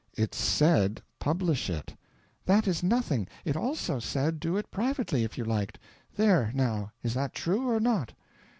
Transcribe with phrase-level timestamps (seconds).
[0.17, 1.95] "It SAID publish it."
[2.47, 5.77] "That is nothing; it also said do it privately, if you liked.
[6.15, 8.11] There, now is that true, or not?"